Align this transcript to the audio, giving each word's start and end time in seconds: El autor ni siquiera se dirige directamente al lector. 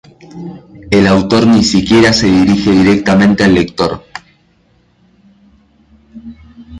El 0.89 1.05
autor 1.05 1.45
ni 1.45 1.63
siquiera 1.63 2.11
se 2.11 2.25
dirige 2.25 2.71
directamente 2.71 3.43
al 3.43 3.53
lector. 3.53 4.03